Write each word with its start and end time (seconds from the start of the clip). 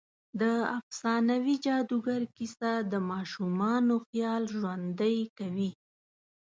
د 0.41 0.43
افسانوي 0.79 1.55
جادوګر 1.65 2.21
کیسه 2.35 2.71
د 2.91 2.93
ماشومانو 3.11 3.95
خيال 4.07 4.43
ژوندۍ 4.55 5.17
کوي. 5.37 5.69